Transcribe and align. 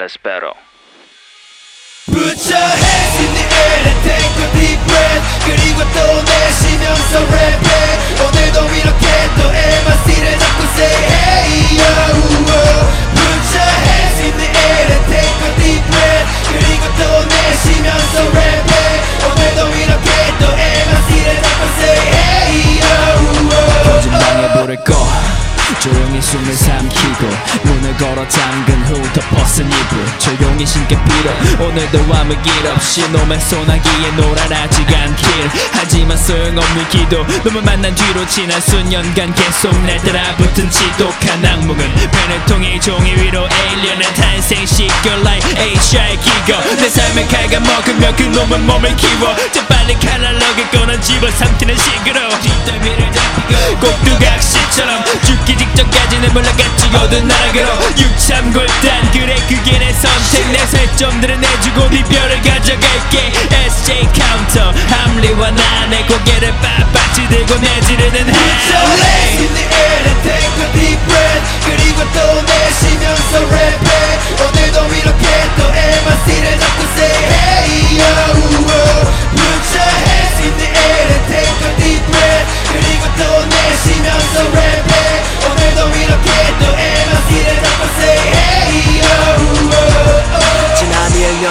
Let's 0.00 0.16
battle. 0.16 0.56
Put 2.08 2.16
your 2.16 2.56
hands 2.56 3.16
in 3.20 3.30
the 3.36 3.44
air 3.44 3.84
and 3.84 4.00
take 4.00 4.32
a 4.40 4.48
deep 4.56 4.80
breath 4.88 5.20
그리고 5.44 5.84
또 5.92 6.22
내쉬면서 6.24 7.20
랩해 7.28 7.68
오늘도 8.16 8.58
이렇게 8.80 9.04
또 9.36 9.44
MRC를 9.52 10.38
잡고 10.38 10.64
say 10.72 10.88
hey 10.88 11.76
yo 11.76 11.92
Put 13.12 13.44
your 13.52 13.76
hands 13.76 14.24
in 14.24 14.32
the 14.40 14.48
air 14.48 14.88
and 14.88 15.04
take 15.12 15.36
a 15.36 15.52
deep 15.60 15.84
breath 15.92 16.24
그리고 16.48 16.88
또 16.96 17.04
내쉬면서 17.28 18.24
랩해 18.32 18.72
오늘도 19.28 19.60
이렇게 19.84 20.08
또 20.40 20.48
MRC를 20.48 21.28
잡고 21.44 21.62
say 21.76 22.00
hey 22.08 22.80
yo 22.80 23.84
거짓말에 23.84 24.48
불을 24.54 24.76
꺼 24.82 25.19
조용히 25.78 26.20
숨을 26.20 26.54
삼키고 26.54 27.26
문을 27.64 27.96
걸어 27.96 28.26
잠근 28.28 28.74
후 28.84 29.12
덮어쓴 29.12 29.66
이불 29.66 30.18
조용히 30.18 30.66
신께 30.66 30.96
빌어 31.04 31.66
오늘도 31.66 31.98
아무 32.14 32.32
일 32.32 32.66
없이 32.66 33.08
놈의 33.10 33.40
소나기에 33.40 34.10
놀아나지 34.16 34.82
않길 34.82 35.50
하지만 35.72 36.16
소용없는 36.16 36.88
기도 36.88 37.24
놈을 37.44 37.62
만난 37.62 37.94
뒤로 37.94 38.26
지난 38.26 38.60
수년간 38.60 39.34
계속 39.34 39.72
날 39.82 39.98
따라붙은 39.98 40.70
지독한 40.70 41.44
악몽은 41.44 41.94
펜을 41.94 42.46
통해 42.46 42.78
종이 42.80 43.14
위로 43.14 43.48
에일리언의 43.50 44.14
탄생시켜 44.14 45.12
like 45.20 45.50
HR 45.58 46.16
기거 46.20 46.76
내 46.76 46.88
삶을 46.88 47.26
갉아먹으며 47.28 48.16
그 48.16 48.22
놈은 48.22 48.66
몸을 48.66 48.96
키워 48.96 49.34
재빨리 49.52 49.94
칼날럭을 49.98 50.70
꺼내 50.70 51.00
집어 51.00 51.30
삼키는 51.30 51.76
식으로 51.76 52.28
뒷덜미를 52.40 53.12
잡히고 53.12 53.78
꼭두각시처럼 53.80 55.04
죽기 55.80 55.90
직전까지는 55.90 56.32
몰라갔지 56.32 56.86
어두운 56.96 57.28
나락으로. 57.28 57.68
육참골단 57.98 59.10
그래 59.12 59.36
그게 59.48 59.78
내 59.78 59.92
선택. 59.92 60.50
내 60.52 60.58
살점들은 60.66 61.40
내주고 61.40 61.88
네 61.90 62.02
별을 62.04 62.42
가져갈게. 62.42 63.32
SJ 63.50 64.08
카운터 64.12 64.72
함리와 64.72 65.50
나내 65.50 66.04
고개를 66.06 66.52
빳빳이 66.52 67.28
들고 67.28 67.54
내지르는 67.56 68.26
Put 68.26 68.49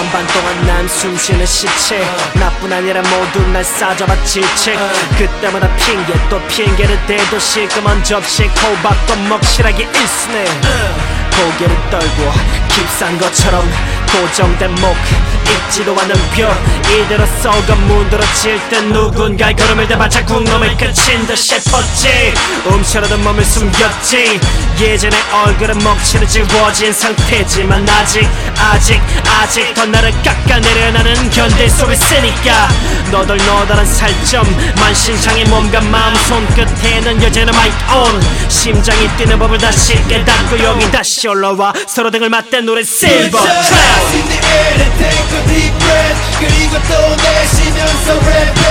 1년 0.00 0.10
반 0.12 0.26
동안 0.28 0.66
난 0.66 0.88
숨쉬는 0.88 1.44
시체. 1.44 2.00
나뿐 2.34 2.72
아니라 2.72 3.02
모두 3.02 3.46
날 3.48 3.62
싸잡아 3.62 4.16
질책. 4.24 4.78
그때마다 5.18 5.68
핑계 5.76 6.14
또 6.30 6.40
핑계를 6.48 6.98
대도 7.06 7.38
실끄먼 7.38 8.02
접시 8.02 8.44
코박도 8.44 9.16
먹실하게 9.28 9.84
일스네. 9.84 10.44
고개를 11.36 11.76
떨고 11.90 12.32
깁싼 12.68 13.18
것처럼 13.18 13.68
고정된 14.12 14.74
목 14.76 14.96
잊지도 15.68 15.98
않는 15.98 16.14
뼈 16.36 16.52
이대로 16.88 17.24
썩어 17.42 17.74
문드러질 17.74 18.60
땐 18.68 18.92
누군가의 18.92 19.54
걸음을 19.56 19.86
대받아 19.86 20.24
국놈을 20.24 20.76
그친 20.76 21.26
듯 21.26 21.36
싶었지. 21.36 22.34
움츠러든 22.66 23.22
몸을 23.22 23.44
숨겼지. 23.44 24.40
예전에 24.80 25.16
얼굴은 25.32 25.78
먹칠을 25.78 26.26
지워진 26.26 26.92
상태지만 26.92 27.88
아직 27.88 28.28
아직 28.58 29.00
아직 29.40 29.74
더 29.74 29.86
나를 29.86 30.12
깎아내려 30.22 30.92
나는 30.92 31.30
견딜 31.30 31.68
수 31.70 31.90
있으니까. 31.90 32.68
너덜 33.10 33.36
너덜한 33.38 33.86
살점 33.86 34.44
만신창의 34.80 35.44
몸과 35.46 35.80
마음 35.82 36.14
손끝에는 36.14 37.22
여전히 37.22 37.50
my 37.50 37.70
own. 37.94 38.20
심장이 38.48 39.08
뛰는 39.16 39.38
법을 39.38 39.58
다시 39.58 39.94
깨닫고 40.08 40.58
여기 40.62 40.90
다시 40.90 41.28
올라와. 41.28 41.72
서로 41.86 42.10
등을 42.10 42.28
맞댄 42.28 42.66
노래 42.66 42.82
실버 42.82 43.38
your 43.38 43.99
air 44.50 44.74
and 44.84 44.94
take 44.98 45.30
a 45.38 45.40
deep 45.46 45.74
breath 45.78 46.18
그리고 46.40 46.72
또 46.90 46.94
내쉬면서 47.16 48.06
랩해 48.26 48.62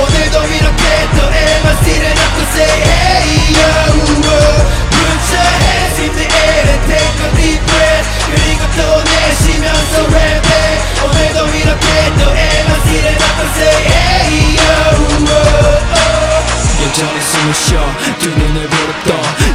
오늘도 0.00 0.36
이렇게 0.54 0.84
또 1.16 1.18
MRC를 1.26 2.04
잡고 2.14 2.38
say 2.54 2.74
hey 2.82 3.26
yo 3.58 3.70
Put 4.94 5.22
your 5.34 5.50
hands 5.64 5.96
in 6.04 6.12
the 6.14 6.26
air 6.26 6.64
and 6.72 6.82
take 6.86 7.18
a 7.18 7.28
deep 7.38 7.62
breath 7.66 8.06
그리고 8.30 8.62
또 8.76 8.80
내쉬면서 9.02 9.94
랩해 10.14 10.50
오늘도 11.04 11.38
이렇게 11.56 11.88
또 12.18 12.22
MRC를 12.30 13.06
잡고 13.18 13.40
say 13.58 13.78
hey 13.90 14.56
yo 14.62 14.74
여전히 16.84 17.18
숨을 17.20 17.54
쉬어 17.54 17.80
두 18.20 18.28
눈을 18.30 18.68
부릅떠 18.68 19.08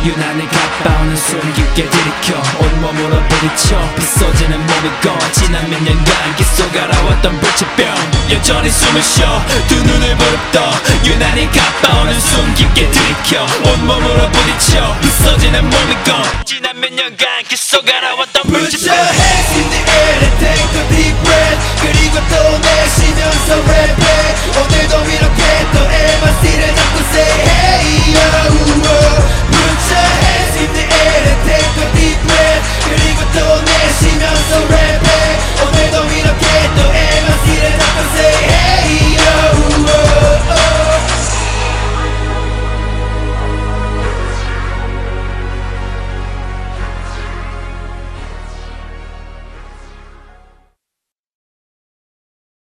유난히 0.03 0.47
가까우는 0.49 0.98
숨 1.29 1.39
깊게 1.53 1.87
들이켜 1.89 2.41
온몸으로 2.59 3.21
부딪혀 3.27 3.77
부서지는 3.95 4.57
몸이 4.59 4.89
꺼 5.03 5.17
지난 5.33 5.69
몇 5.69 5.81
년간 5.83 6.35
계속 6.35 6.75
알아왔던 6.75 7.39
불치병. 7.39 7.87
여전히 8.31 8.69
숨을 8.69 9.01
쉬어 9.03 9.41
두 9.67 9.75
눈을 9.75 10.15
부릅떠 10.17 10.71
유난히 11.05 11.49
가까우는 11.51 12.19
숨 12.19 12.53
깊게 12.55 12.89
들이켜 12.89 13.45
온몸으로 13.63 14.31
부딪혀 14.31 14.95
부서지는 15.01 15.69
몸이 15.69 15.93
꺼 16.03 16.23
지난 16.45 16.79
몇 16.79 16.91
년간 16.93 17.43
계속 17.47 17.87
알아왔던 17.87 18.43
Put 18.43 18.51
불치병. 18.51 18.95
your 18.95 19.13
hands 19.13 19.51
in 19.55 19.69
the 19.69 19.81
air 19.85 20.23
and 20.25 20.39
take 20.39 20.81
a 20.81 20.89
deep 20.89 21.23
breath. 21.23 21.59
그리고 21.81 22.15
또 22.29 22.57
내쉬면서 22.57 23.55
랩해 23.65 24.48